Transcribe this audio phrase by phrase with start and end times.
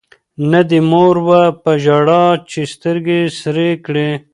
[0.51, 4.09] نه دي مور وه په ژړا چي سترګي سرې کړي